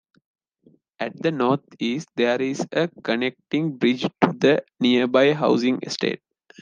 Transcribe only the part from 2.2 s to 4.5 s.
is a connecting bridge to